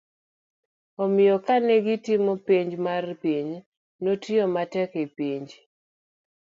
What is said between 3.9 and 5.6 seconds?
notiyo matek e penj